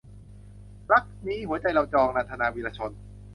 [0.91, 2.91] รักนี้หัวใจเราจอง- นันทนา วีระชน